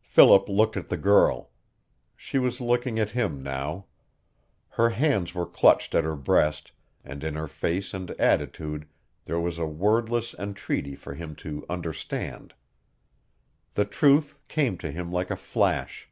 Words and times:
Philip 0.00 0.48
looked 0.48 0.78
at 0.78 0.88
the 0.88 0.96
girl. 0.96 1.50
She 2.16 2.38
was 2.38 2.58
looking 2.58 2.98
at 2.98 3.10
him 3.10 3.42
now. 3.42 3.84
Her 4.70 4.88
hands 4.88 5.34
were 5.34 5.44
clutched 5.44 5.94
at 5.94 6.04
her 6.04 6.16
breast, 6.16 6.72
and 7.04 7.22
in 7.22 7.34
her 7.34 7.48
face 7.48 7.92
and 7.92 8.10
attitude 8.12 8.88
there 9.26 9.38
was 9.38 9.58
a 9.58 9.66
wordless 9.66 10.32
entreaty 10.32 10.94
for 10.96 11.12
him 11.12 11.36
to 11.44 11.66
understand. 11.68 12.54
The 13.74 13.84
truth 13.84 14.40
came 14.48 14.78
to 14.78 14.90
him 14.90 15.12
like 15.12 15.30
a 15.30 15.36
flash. 15.36 16.08